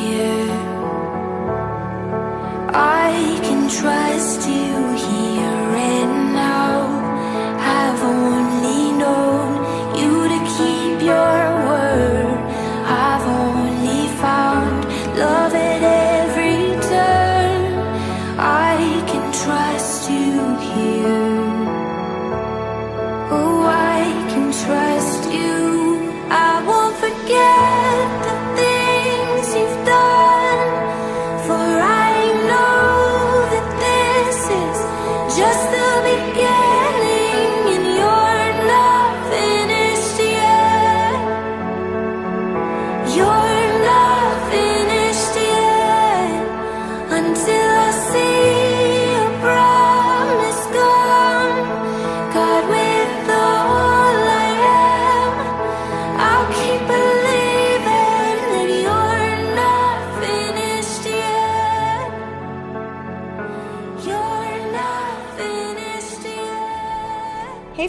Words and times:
here. 0.00 0.41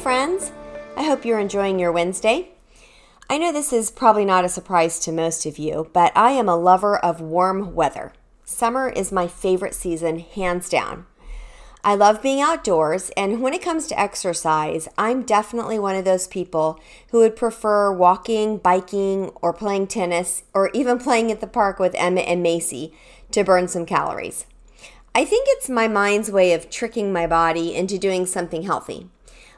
Friends. 0.00 0.50
I 0.96 1.02
hope 1.02 1.26
you're 1.26 1.38
enjoying 1.38 1.78
your 1.78 1.92
Wednesday. 1.92 2.52
I 3.28 3.36
know 3.36 3.52
this 3.52 3.70
is 3.70 3.90
probably 3.90 4.24
not 4.24 4.46
a 4.46 4.48
surprise 4.48 4.98
to 5.00 5.12
most 5.12 5.44
of 5.44 5.58
you, 5.58 5.90
but 5.92 6.10
I 6.16 6.30
am 6.30 6.48
a 6.48 6.56
lover 6.56 6.96
of 6.96 7.20
warm 7.20 7.74
weather. 7.74 8.14
Summer 8.42 8.88
is 8.88 9.12
my 9.12 9.28
favorite 9.28 9.74
season, 9.74 10.20
hands 10.20 10.70
down. 10.70 11.04
I 11.84 11.96
love 11.96 12.22
being 12.22 12.40
outdoors, 12.40 13.10
and 13.14 13.42
when 13.42 13.52
it 13.52 13.60
comes 13.60 13.88
to 13.88 14.00
exercise, 14.00 14.88
I'm 14.96 15.20
definitely 15.20 15.78
one 15.78 15.96
of 15.96 16.06
those 16.06 16.26
people 16.26 16.80
who 17.10 17.18
would 17.18 17.36
prefer 17.36 17.92
walking, 17.92 18.56
biking, 18.56 19.28
or 19.42 19.52
playing 19.52 19.88
tennis, 19.88 20.44
or 20.54 20.70
even 20.72 20.98
playing 21.06 21.30
at 21.30 21.42
the 21.42 21.46
park 21.46 21.78
with 21.78 21.94
Emmett 21.94 22.26
and 22.26 22.42
Macy 22.42 22.94
to 23.32 23.44
burn 23.44 23.68
some 23.68 23.84
calories. 23.84 24.46
I 25.14 25.26
think 25.26 25.46
it's 25.50 25.68
my 25.68 25.88
mind's 25.88 26.30
way 26.30 26.54
of 26.54 26.70
tricking 26.70 27.12
my 27.12 27.26
body 27.26 27.74
into 27.74 27.98
doing 27.98 28.24
something 28.24 28.62
healthy. 28.62 29.10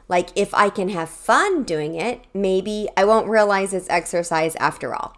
Like 0.07 0.29
if 0.35 0.53
I 0.53 0.69
can 0.69 0.89
have 0.89 1.09
fun 1.09 1.63
doing 1.63 1.95
it, 1.95 2.21
maybe 2.33 2.89
I 2.95 3.05
won't 3.05 3.27
realize 3.27 3.73
it's 3.73 3.89
exercise 3.89 4.55
after 4.57 4.93
all. 4.93 5.17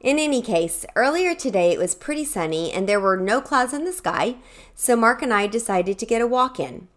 In 0.00 0.18
any 0.18 0.42
case, 0.42 0.84
earlier 0.96 1.34
today 1.34 1.72
it 1.72 1.78
was 1.78 1.94
pretty 1.94 2.24
sunny 2.24 2.72
and 2.72 2.88
there 2.88 3.00
were 3.00 3.16
no 3.16 3.40
clouds 3.40 3.72
in 3.72 3.84
the 3.84 3.92
sky, 3.92 4.36
so 4.74 4.96
Mark 4.96 5.22
and 5.22 5.32
I 5.32 5.46
decided 5.46 5.98
to 5.98 6.06
get 6.06 6.20
a 6.20 6.26
walk 6.26 6.58
in. 6.58 6.88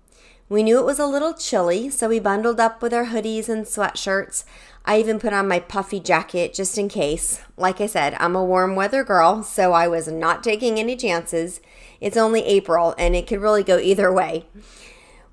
We 0.47 0.61
knew 0.61 0.77
it 0.77 0.85
was 0.85 0.99
a 0.99 1.07
little 1.07 1.33
chilly, 1.33 1.89
so 1.89 2.09
we 2.09 2.19
bundled 2.19 2.59
up 2.59 2.81
with 2.81 2.93
our 2.93 3.05
hoodies 3.05 3.49
and 3.49 3.65
sweatshirts. 3.65 4.43
I 4.85 4.99
even 4.99 5.19
put 5.19 5.33
on 5.33 5.47
my 5.47 5.59
puffy 5.59 5.99
jacket 5.99 6.53
just 6.53 6.77
in 6.77 6.87
case. 6.87 7.41
Like 7.57 7.81
I 7.81 7.87
said, 7.87 8.15
I'm 8.19 8.35
a 8.35 8.45
warm 8.45 8.75
weather 8.75 9.03
girl, 9.03 9.41
so 9.41 9.73
I 9.73 9.87
was 9.87 10.07
not 10.07 10.43
taking 10.43 10.79
any 10.79 10.95
chances. 10.95 11.61
It's 11.99 12.17
only 12.17 12.43
April 12.43 12.93
and 12.99 13.15
it 13.15 13.25
could 13.25 13.41
really 13.41 13.63
go 13.63 13.79
either 13.79 14.13
way. 14.13 14.45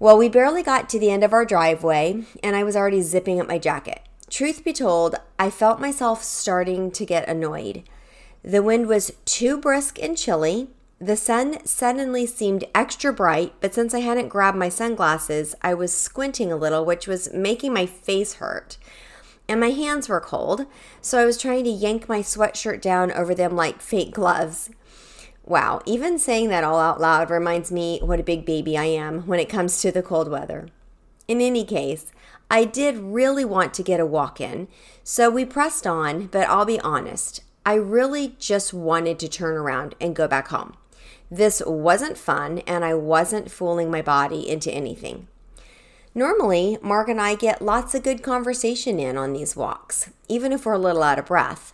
Well, 0.02 0.18
we 0.18 0.28
barely 0.28 0.64
got 0.64 0.88
to 0.88 0.98
the 0.98 1.12
end 1.12 1.22
of 1.22 1.32
our 1.32 1.44
driveway 1.44 2.24
and 2.42 2.56
I 2.56 2.64
was 2.64 2.74
already 2.74 3.02
zipping 3.02 3.40
up 3.40 3.46
my 3.46 3.56
jacket. 3.56 4.00
Truth 4.28 4.64
be 4.64 4.72
told, 4.72 5.14
I 5.38 5.48
felt 5.48 5.78
myself 5.78 6.24
starting 6.24 6.90
to 6.90 7.06
get 7.06 7.28
annoyed. 7.28 7.84
The 8.42 8.64
wind 8.64 8.88
was 8.88 9.12
too 9.24 9.56
brisk 9.56 10.02
and 10.02 10.18
chilly. 10.18 10.70
The 10.98 11.16
sun 11.16 11.64
suddenly 11.64 12.26
seemed 12.26 12.64
extra 12.74 13.12
bright, 13.12 13.54
but 13.60 13.74
since 13.74 13.94
I 13.94 14.00
hadn't 14.00 14.26
grabbed 14.26 14.58
my 14.58 14.68
sunglasses, 14.68 15.54
I 15.62 15.72
was 15.74 15.96
squinting 15.96 16.50
a 16.50 16.56
little, 16.56 16.84
which 16.84 17.06
was 17.06 17.32
making 17.32 17.72
my 17.72 17.86
face 17.86 18.34
hurt. 18.34 18.78
And 19.46 19.60
my 19.60 19.70
hands 19.70 20.08
were 20.08 20.20
cold, 20.20 20.66
so 21.00 21.20
I 21.20 21.24
was 21.24 21.38
trying 21.38 21.62
to 21.62 21.70
yank 21.70 22.08
my 22.08 22.22
sweatshirt 22.22 22.80
down 22.80 23.12
over 23.12 23.36
them 23.36 23.54
like 23.54 23.80
fake 23.80 24.14
gloves. 24.14 24.69
Wow, 25.44 25.80
even 25.86 26.19
saying 26.19 26.50
that 26.50 26.64
all 26.64 26.78
out 26.78 27.00
loud 27.00 27.28
reminds 27.28 27.72
me 27.72 27.98
what 28.03 28.20
a 28.20 28.25
big 28.25 28.47
baby 28.47 28.78
I 28.78 28.84
am 28.84 29.26
when 29.26 29.41
it 29.41 29.48
comes 29.48 29.80
to 29.80 29.91
the 29.91 30.03
cold 30.03 30.28
weather. 30.30 30.69
In 31.26 31.41
any 31.41 31.64
case, 31.64 32.12
I 32.50 32.64
did 32.64 32.97
really 32.98 33.44
want 33.44 33.75
to 33.75 33.82
get 33.82 33.98
a 33.98 34.06
walk 34.06 34.41
in, 34.41 34.69
so 35.02 35.31
we 35.31 35.44
pressed 35.44 35.86
on, 35.86 36.26
but 36.26 36.48
I'll 36.48 36.64
be 36.64 36.78
honest, 36.81 37.42
I 37.64 37.75
really 37.75 38.36
just 38.38 38.72
wanted 38.75 39.19
to 39.20 39.28
turn 39.28 39.56
around 39.56 39.94
and 40.00 40.14
go 40.14 40.28
back 40.28 40.48
home. 40.48 40.76
This 41.31 41.62
wasn't 41.64 42.19
fun, 42.19 42.58
and 42.66 42.84
I 42.84 42.94
wasn't 42.94 43.50
fooling 43.50 43.91
my 43.91 44.02
body 44.02 44.48
into 44.48 44.70
anything. 44.70 45.28
Normally, 46.14 46.76
Mark 46.82 47.08
and 47.08 47.20
I 47.20 47.36
get 47.36 47.62
lots 47.62 47.94
of 47.94 48.02
good 48.02 48.22
conversation 48.22 49.00
in 49.00 49.16
on 49.16 49.32
these 49.32 49.56
walks, 49.56 50.10
even 50.28 50.52
if 50.52 50.66
we're 50.66 50.75
a 50.75 50.78
little 50.78 51.02
out 51.02 51.19
of 51.19 51.26
breath. 51.26 51.72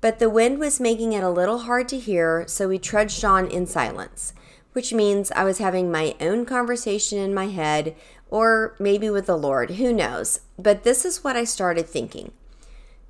But 0.00 0.18
the 0.18 0.30
wind 0.30 0.58
was 0.58 0.80
making 0.80 1.12
it 1.12 1.22
a 1.22 1.30
little 1.30 1.60
hard 1.60 1.88
to 1.88 1.98
hear, 1.98 2.44
so 2.46 2.68
we 2.68 2.78
trudged 2.78 3.24
on 3.24 3.46
in 3.48 3.66
silence, 3.66 4.32
which 4.72 4.94
means 4.94 5.30
I 5.32 5.44
was 5.44 5.58
having 5.58 5.90
my 5.90 6.14
own 6.20 6.46
conversation 6.46 7.18
in 7.18 7.34
my 7.34 7.48
head, 7.48 7.94
or 8.30 8.76
maybe 8.78 9.10
with 9.10 9.26
the 9.26 9.36
Lord, 9.36 9.72
who 9.72 9.92
knows. 9.92 10.40
But 10.58 10.84
this 10.84 11.04
is 11.04 11.22
what 11.22 11.36
I 11.36 11.44
started 11.44 11.86
thinking. 11.86 12.32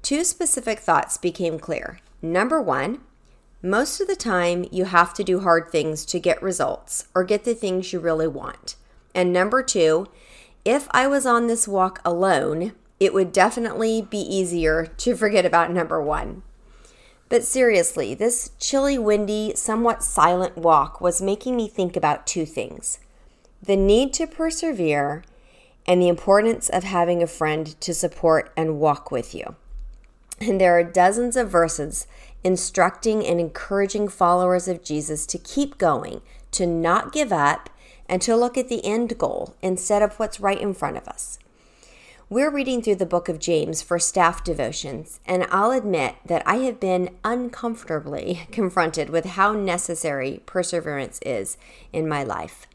Two 0.02 0.24
specific 0.24 0.80
thoughts 0.80 1.16
became 1.16 1.58
clear. 1.58 2.00
Number 2.22 2.60
one, 2.60 3.02
most 3.62 4.00
of 4.00 4.08
the 4.08 4.16
time 4.16 4.66
you 4.72 4.86
have 4.86 5.12
to 5.14 5.22
do 5.22 5.40
hard 5.40 5.70
things 5.70 6.04
to 6.06 6.18
get 6.18 6.42
results 6.42 7.06
or 7.14 7.22
get 7.22 7.44
the 7.44 7.54
things 7.54 7.92
you 7.92 8.00
really 8.00 8.26
want. 8.26 8.76
And 9.14 9.32
number 9.32 9.62
two, 9.62 10.08
if 10.64 10.88
I 10.92 11.06
was 11.06 11.26
on 11.26 11.46
this 11.46 11.68
walk 11.68 12.00
alone, 12.04 12.72
it 12.98 13.12
would 13.12 13.32
definitely 13.32 14.02
be 14.02 14.18
easier 14.18 14.86
to 14.86 15.14
forget 15.14 15.44
about 15.44 15.70
number 15.70 16.02
one. 16.02 16.42
But 17.30 17.44
seriously, 17.44 18.12
this 18.12 18.50
chilly, 18.58 18.98
windy, 18.98 19.54
somewhat 19.54 20.02
silent 20.02 20.58
walk 20.58 21.00
was 21.00 21.22
making 21.22 21.56
me 21.56 21.68
think 21.68 21.96
about 21.96 22.26
two 22.26 22.44
things 22.44 22.98
the 23.62 23.76
need 23.76 24.12
to 24.14 24.26
persevere 24.26 25.22
and 25.86 26.00
the 26.00 26.08
importance 26.08 26.68
of 26.70 26.82
having 26.82 27.22
a 27.22 27.26
friend 27.26 27.78
to 27.80 27.92
support 27.94 28.52
and 28.56 28.80
walk 28.80 29.10
with 29.10 29.34
you. 29.34 29.54
And 30.40 30.60
there 30.60 30.78
are 30.78 30.84
dozens 30.84 31.36
of 31.36 31.50
verses 31.50 32.06
instructing 32.42 33.24
and 33.26 33.38
encouraging 33.38 34.08
followers 34.08 34.66
of 34.66 34.82
Jesus 34.82 35.26
to 35.26 35.38
keep 35.38 35.76
going, 35.76 36.22
to 36.52 36.66
not 36.66 37.12
give 37.12 37.32
up, 37.32 37.68
and 38.08 38.22
to 38.22 38.34
look 38.34 38.56
at 38.56 38.68
the 38.68 38.84
end 38.84 39.18
goal 39.18 39.54
instead 39.60 40.00
of 40.00 40.18
what's 40.18 40.40
right 40.40 40.60
in 40.60 40.72
front 40.72 40.96
of 40.96 41.06
us. 41.06 41.38
We're 42.32 42.52
reading 42.52 42.80
through 42.80 42.94
the 42.94 43.06
book 43.06 43.28
of 43.28 43.40
James 43.40 43.82
for 43.82 43.98
staff 43.98 44.44
devotions, 44.44 45.18
and 45.26 45.48
I'll 45.50 45.72
admit 45.72 46.14
that 46.24 46.44
I 46.46 46.58
have 46.58 46.78
been 46.78 47.10
uncomfortably 47.24 48.42
confronted 48.52 49.10
with 49.10 49.24
how 49.24 49.52
necessary 49.52 50.40
perseverance 50.46 51.18
is 51.26 51.58
in 51.92 52.08
my 52.08 52.22
life. 52.22 52.68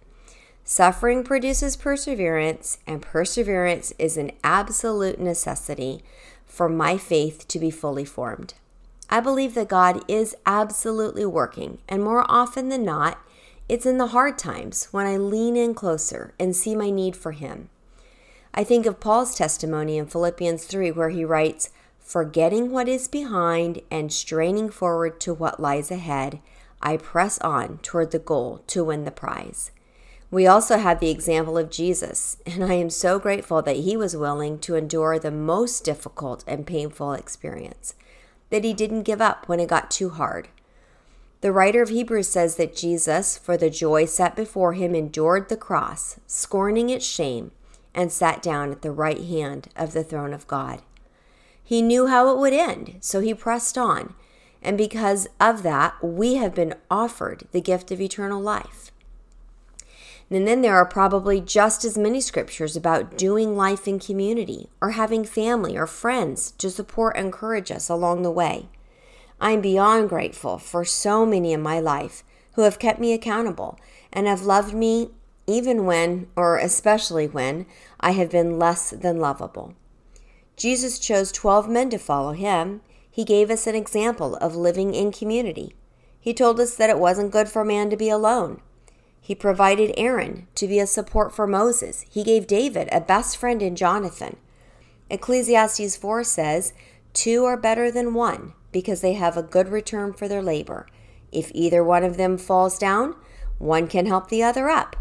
Suffering 0.65 1.23
produces 1.23 1.77
perseverance, 1.77 2.79
and 2.85 3.01
perseverance 3.01 3.93
is 3.97 4.17
an 4.17 4.31
absolute 4.43 5.21
necessity 5.21 6.03
for 6.45 6.67
my 6.67 6.97
faith 6.97 7.47
to 7.47 7.57
be 7.57 7.71
fully 7.71 8.03
formed. 8.03 8.55
I 9.09 9.21
believe 9.21 9.53
that 9.53 9.69
God 9.69 10.03
is 10.09 10.35
absolutely 10.45 11.25
working, 11.25 11.77
and 11.87 12.03
more 12.03 12.29
often 12.29 12.67
than 12.67 12.83
not, 12.83 13.19
it's 13.69 13.85
in 13.85 13.99
the 13.99 14.07
hard 14.07 14.37
times 14.37 14.89
when 14.91 15.07
I 15.07 15.15
lean 15.15 15.55
in 15.55 15.73
closer 15.73 16.33
and 16.37 16.53
see 16.53 16.75
my 16.75 16.89
need 16.89 17.15
for 17.15 17.31
Him. 17.31 17.69
I 18.57 18.63
think 18.63 18.85
of 18.85 19.01
Paul's 19.01 19.35
testimony 19.35 19.97
in 19.97 20.05
Philippians 20.05 20.63
3, 20.63 20.89
where 20.91 21.09
he 21.09 21.25
writes, 21.25 21.71
Forgetting 21.99 22.71
what 22.71 22.87
is 22.87 23.09
behind 23.09 23.81
and 23.91 24.13
straining 24.13 24.69
forward 24.69 25.19
to 25.19 25.33
what 25.33 25.59
lies 25.59 25.91
ahead, 25.91 26.39
I 26.81 26.95
press 26.95 27.37
on 27.39 27.79
toward 27.79 28.11
the 28.11 28.19
goal 28.19 28.63
to 28.67 28.85
win 28.85 29.03
the 29.03 29.11
prize. 29.11 29.71
We 30.31 30.47
also 30.47 30.77
have 30.77 31.01
the 31.01 31.09
example 31.09 31.57
of 31.57 31.69
Jesus, 31.69 32.37
and 32.45 32.63
I 32.63 32.75
am 32.75 32.89
so 32.89 33.19
grateful 33.19 33.61
that 33.61 33.75
he 33.75 33.97
was 33.97 34.15
willing 34.15 34.59
to 34.59 34.75
endure 34.75 35.19
the 35.19 35.31
most 35.31 35.83
difficult 35.83 36.45
and 36.47 36.65
painful 36.65 37.11
experience, 37.11 37.93
that 38.51 38.63
he 38.63 38.73
didn't 38.73 39.03
give 39.03 39.19
up 39.19 39.49
when 39.49 39.59
it 39.59 39.67
got 39.67 39.91
too 39.91 40.11
hard. 40.11 40.47
The 41.41 41.51
writer 41.51 41.81
of 41.81 41.89
Hebrews 41.89 42.29
says 42.29 42.55
that 42.55 42.73
Jesus, 42.73 43.37
for 43.37 43.57
the 43.57 43.69
joy 43.69 44.05
set 44.05 44.33
before 44.33 44.73
him, 44.73 44.95
endured 44.95 45.49
the 45.49 45.57
cross, 45.57 46.21
scorning 46.25 46.89
its 46.89 47.05
shame, 47.05 47.51
and 47.95 48.11
sat 48.11 48.43
down 48.43 48.71
at 48.71 48.83
the 48.83 48.91
right 48.91 49.21
hand 49.21 49.69
of 49.75 49.93
the 49.93 50.03
throne 50.03 50.33
of 50.33 50.45
God. 50.45 50.83
He 51.63 51.81
knew 51.81 52.07
how 52.07 52.29
it 52.29 52.37
would 52.37 52.53
end, 52.53 52.97
so 52.99 53.21
he 53.21 53.33
pressed 53.33 53.77
on. 53.77 54.13
And 54.61 54.77
because 54.77 55.27
of 55.39 55.63
that, 55.63 55.95
we 56.03 56.35
have 56.35 56.53
been 56.53 56.75
offered 56.91 57.47
the 57.51 57.61
gift 57.61 57.89
of 57.91 58.01
eternal 58.01 58.41
life. 58.41 58.91
And 60.29 60.47
then 60.47 60.61
there 60.61 60.75
are 60.75 60.85
probably 60.85 61.39
just 61.39 61.85
as 61.85 61.97
many 61.97 62.19
scriptures 62.19 62.75
about 62.75 63.17
doing 63.17 63.55
life 63.55 63.87
in 63.87 63.99
community 63.99 64.69
or 64.81 64.91
having 64.91 65.23
family 65.23 65.77
or 65.77 65.87
friends 65.87 66.51
to 66.57 66.69
support 66.69 67.15
and 67.15 67.27
encourage 67.27 67.71
us 67.71 67.89
along 67.89 68.23
the 68.23 68.31
way. 68.31 68.67
I'm 69.39 69.61
beyond 69.61 70.09
grateful 70.09 70.57
for 70.57 70.83
so 70.83 71.25
many 71.25 71.53
in 71.53 71.61
my 71.61 71.79
life 71.79 72.23
who 72.53 72.63
have 72.63 72.79
kept 72.79 72.99
me 72.99 73.13
accountable 73.13 73.79
and 74.11 74.27
have 74.27 74.41
loved 74.41 74.73
me 74.73 75.11
even 75.47 75.85
when, 75.85 76.27
or 76.35 76.57
especially 76.57 77.27
when, 77.27 77.65
I 77.99 78.11
have 78.11 78.31
been 78.31 78.57
less 78.57 78.91
than 78.91 79.19
lovable. 79.19 79.75
Jesus 80.55 80.99
chose 80.99 81.31
12 81.31 81.69
men 81.69 81.89
to 81.89 81.97
follow 81.97 82.31
him. 82.31 82.81
He 83.09 83.23
gave 83.23 83.49
us 83.49 83.67
an 83.67 83.75
example 83.75 84.35
of 84.37 84.55
living 84.55 84.93
in 84.93 85.11
community. 85.11 85.75
He 86.19 86.33
told 86.33 86.59
us 86.59 86.75
that 86.75 86.89
it 86.89 86.97
wasn't 86.97 87.31
good 87.31 87.49
for 87.49 87.63
man 87.63 87.89
to 87.89 87.97
be 87.97 88.09
alone. 88.09 88.61
He 89.21 89.35
provided 89.35 89.93
Aaron 89.97 90.47
to 90.55 90.67
be 90.67 90.79
a 90.79 90.87
support 90.87 91.33
for 91.33 91.47
Moses. 91.47 92.05
He 92.09 92.23
gave 92.23 92.47
David 92.47 92.89
a 92.91 93.01
best 93.01 93.37
friend 93.37 93.61
in 93.61 93.75
Jonathan. 93.75 94.37
Ecclesiastes 95.09 95.95
4 95.97 96.23
says, 96.23 96.73
Two 97.13 97.45
are 97.45 97.57
better 97.57 97.91
than 97.91 98.13
one 98.13 98.53
because 98.71 99.01
they 99.01 99.13
have 99.13 99.37
a 99.37 99.43
good 99.43 99.69
return 99.69 100.13
for 100.13 100.27
their 100.27 100.43
labor. 100.43 100.87
If 101.31 101.51
either 101.53 101.83
one 101.83 102.03
of 102.03 102.17
them 102.17 102.37
falls 102.37 102.77
down, 102.77 103.15
one 103.57 103.87
can 103.87 104.05
help 104.05 104.29
the 104.29 104.43
other 104.43 104.69
up. 104.69 104.95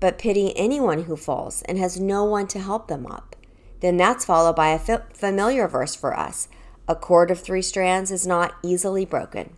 But 0.00 0.18
pity 0.18 0.56
anyone 0.56 1.04
who 1.04 1.16
falls 1.16 1.62
and 1.62 1.78
has 1.78 1.98
no 1.98 2.24
one 2.24 2.46
to 2.48 2.58
help 2.58 2.88
them 2.88 3.06
up. 3.06 3.36
Then 3.80 3.96
that's 3.96 4.24
followed 4.24 4.56
by 4.56 4.68
a 4.68 5.00
familiar 5.12 5.68
verse 5.68 5.94
for 5.94 6.18
us 6.18 6.48
A 6.88 6.94
cord 6.94 7.30
of 7.30 7.40
three 7.40 7.62
strands 7.62 8.10
is 8.10 8.26
not 8.26 8.54
easily 8.62 9.04
broken. 9.04 9.54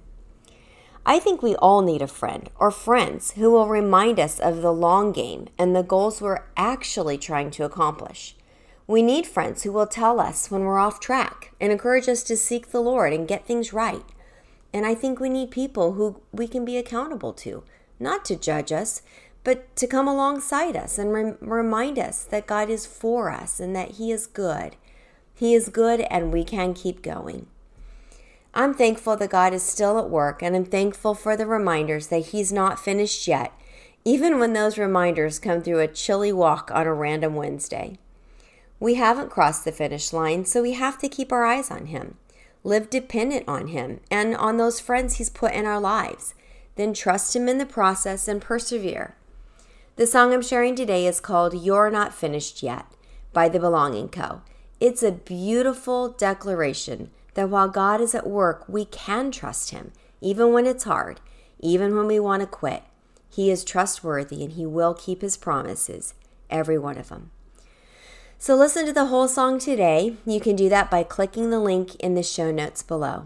I 1.05 1.19
think 1.19 1.43
we 1.43 1.57
all 1.57 1.81
need 1.81 2.03
a 2.03 2.07
friend 2.07 2.51
or 2.59 2.71
friends 2.71 3.33
who 3.33 3.51
will 3.51 3.67
remind 3.67 4.21
us 4.21 4.39
of 4.39 4.61
the 4.61 4.73
long 4.73 5.13
game 5.13 5.49
and 5.59 5.75
the 5.75 5.83
goals 5.83 6.21
we're 6.21 6.45
actually 6.57 7.17
trying 7.17 7.51
to 7.53 7.65
accomplish. 7.65 8.37
We 8.87 9.03
need 9.03 9.27
friends 9.27 9.63
who 9.63 9.73
will 9.73 9.87
tell 9.87 10.21
us 10.21 10.51
when 10.51 10.63
we're 10.63 10.79
off 10.79 11.01
track 11.01 11.55
and 11.61 11.73
encourage 11.73 12.09
us 12.09 12.23
to 12.25 12.37
seek 12.37 12.73
the 12.73 12.81
Lord 12.81 13.13
and 13.13 13.29
get 13.29 13.47
things 13.47 13.73
right. 13.73 14.05
And 14.73 14.85
I 14.85 14.95
think 14.95 15.19
we 15.19 15.31
need 15.31 15.51
people 15.51 15.93
who 15.93 16.21
we 16.33 16.47
can 16.47 16.65
be 16.65 16.77
accountable 16.77 17.33
to, 17.35 17.65
not 17.99 18.25
to 18.27 18.37
judge 18.37 18.71
us, 18.71 19.03
but 19.49 19.75
to 19.77 19.87
come 19.87 20.07
alongside 20.07 20.77
us 20.77 20.99
and 20.99 21.11
re- 21.11 21.33
remind 21.41 21.99
us 21.99 22.23
that 22.23 22.47
God 22.47 22.69
is 22.69 22.85
for 22.85 23.31
us 23.31 23.61
and 23.61 23.75
that 23.75 23.93
He 23.93 24.13
is 24.13 24.27
good. 24.27 24.77
He 25.35 25.55
is 25.55 25.71
good 25.71 26.03
and 26.11 26.31
we 26.31 26.45
can 26.45 26.75
keep 26.75 27.01
going. 27.01 27.47
I'm 28.53 28.75
thankful 28.75 29.17
that 29.17 29.31
God 29.31 29.55
is 29.55 29.63
still 29.63 29.99
at 29.99 30.11
work, 30.11 30.43
and 30.43 30.55
I'm 30.55 30.67
thankful 30.67 31.15
for 31.15 31.35
the 31.35 31.47
reminders 31.47 32.09
that 32.09 32.27
He's 32.27 32.53
not 32.53 32.79
finished 32.79 33.27
yet, 33.27 33.55
even 34.05 34.39
when 34.39 34.53
those 34.53 34.77
reminders 34.77 35.39
come 35.39 35.63
through 35.63 35.81
a 35.81 35.89
chilly 35.89 36.31
walk 36.31 36.71
on 36.75 36.87
a 36.87 36.93
random 36.93 37.35
Wednesday. 37.35 37.97
We 38.79 38.97
haven't 38.97 39.31
crossed 39.31 39.65
the 39.65 39.73
finish 39.73 40.13
line, 40.13 40.45
so 40.45 40.61
we 40.61 40.73
have 40.73 40.99
to 40.99 41.09
keep 41.09 41.33
our 41.33 41.47
eyes 41.47 41.71
on 41.71 41.87
Him, 41.87 42.19
live 42.65 42.91
dependent 42.91 43.49
on 43.49 43.69
Him, 43.69 44.01
and 44.11 44.37
on 44.37 44.59
those 44.59 44.79
friends 44.79 45.17
He's 45.17 45.31
put 45.31 45.55
in 45.55 45.65
our 45.65 45.81
lives, 45.81 46.35
then 46.77 46.93
trust 46.93 47.35
Him 47.35 47.49
in 47.49 47.57
the 47.57 47.65
process 47.65 48.29
and 48.29 48.43
persevere. 48.43 49.15
The 49.99 50.07
song 50.07 50.33
I'm 50.33 50.43
sharing 50.43 50.77
today 50.77 51.09
is 51.09 51.19
called 51.19 51.61
You're 51.61 51.91
Not 51.91 52.15
Finished 52.15 52.63
Yet 52.63 52.87
by 53.33 53.49
the 53.49 53.59
Belonging 53.59 54.09
Co. 54.09 54.43
It's 54.79 55.03
a 55.03 55.11
beautiful 55.11 56.11
declaration 56.11 57.11
that 57.35 57.51
while 57.51 57.67
God 57.67 58.01
is 58.01 58.15
at 58.15 58.25
work, 58.25 58.65
we 58.69 58.85
can 58.85 59.33
trust 59.33 59.73
Him, 59.73 59.91
even 60.21 60.53
when 60.53 60.67
it's 60.67 60.85
hard, 60.85 61.21
even 61.59 61.97
when 61.97 62.07
we 62.07 62.21
want 62.21 62.43
to 62.43 62.47
quit. 62.47 62.85
He 63.29 63.51
is 63.51 63.65
trustworthy 63.65 64.45
and 64.45 64.53
He 64.53 64.65
will 64.65 64.95
keep 64.95 65.21
His 65.21 65.37
promises, 65.37 66.15
every 66.49 66.79
one 66.79 66.97
of 66.97 67.09
them. 67.09 67.33
So, 68.39 68.55
listen 68.55 68.87
to 68.87 68.93
the 68.93 69.07
whole 69.07 69.27
song 69.27 69.59
today. 69.59 70.15
You 70.25 70.39
can 70.39 70.55
do 70.55 70.69
that 70.69 70.93
by 70.93 71.03
clicking 71.03 71.51
the 71.51 71.59
link 71.59 71.97
in 71.97 72.15
the 72.15 72.23
show 72.23 72.53
notes 72.53 72.85
below. 72.85 73.25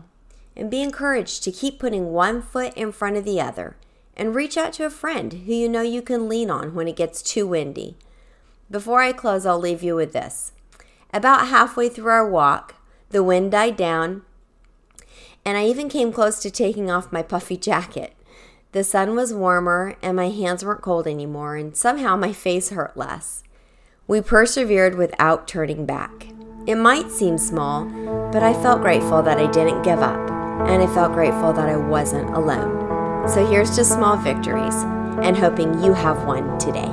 And 0.56 0.70
be 0.70 0.80
encouraged 0.80 1.44
to 1.44 1.52
keep 1.52 1.78
putting 1.78 2.12
one 2.12 2.40
foot 2.40 2.72
in 2.72 2.92
front 2.92 3.18
of 3.18 3.26
the 3.26 3.42
other 3.42 3.76
and 4.16 4.34
reach 4.34 4.56
out 4.56 4.72
to 4.74 4.84
a 4.84 4.90
friend 4.90 5.32
who 5.32 5.52
you 5.52 5.68
know 5.68 5.82
you 5.82 6.02
can 6.02 6.28
lean 6.28 6.50
on 6.50 6.74
when 6.74 6.88
it 6.88 6.96
gets 6.96 7.22
too 7.22 7.46
windy. 7.46 7.96
Before 8.70 9.00
I 9.00 9.12
close, 9.12 9.44
I'll 9.44 9.58
leave 9.58 9.82
you 9.82 9.94
with 9.94 10.12
this. 10.12 10.52
About 11.12 11.48
halfway 11.48 11.88
through 11.88 12.10
our 12.10 12.28
walk, 12.28 12.74
the 13.10 13.22
wind 13.22 13.52
died 13.52 13.76
down, 13.76 14.22
and 15.44 15.58
I 15.58 15.66
even 15.66 15.88
came 15.88 16.12
close 16.12 16.40
to 16.40 16.50
taking 16.50 16.90
off 16.90 17.12
my 17.12 17.22
puffy 17.22 17.56
jacket. 17.56 18.14
The 18.72 18.84
sun 18.84 19.14
was 19.14 19.34
warmer, 19.34 19.96
and 20.00 20.16
my 20.16 20.30
hands 20.30 20.64
weren't 20.64 20.80
cold 20.80 21.06
anymore, 21.06 21.56
and 21.56 21.76
somehow 21.76 22.16
my 22.16 22.32
face 22.32 22.70
hurt 22.70 22.96
less. 22.96 23.42
We 24.06 24.22
persevered 24.22 24.94
without 24.94 25.46
turning 25.46 25.84
back. 25.84 26.28
It 26.66 26.76
might 26.76 27.10
seem 27.10 27.36
small, 27.36 27.84
but 28.32 28.42
I 28.42 28.54
felt 28.54 28.80
grateful 28.80 29.22
that 29.22 29.38
I 29.38 29.50
didn't 29.50 29.82
give 29.82 29.98
up, 29.98 30.30
and 30.68 30.82
I 30.82 30.86
felt 30.94 31.12
grateful 31.12 31.52
that 31.52 31.68
I 31.68 31.76
wasn't 31.76 32.30
alone. 32.30 32.81
So 33.28 33.46
here's 33.46 33.70
to 33.76 33.84
small 33.84 34.16
victories, 34.16 34.74
and 35.22 35.36
hoping 35.36 35.82
you 35.82 35.92
have 35.92 36.24
one 36.24 36.58
today. 36.58 36.90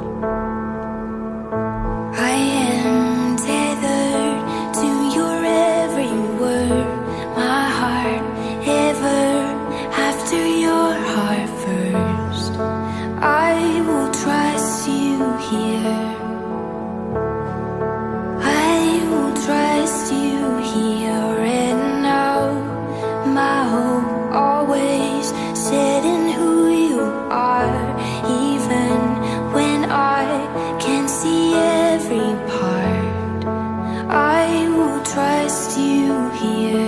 here. 36.40 36.79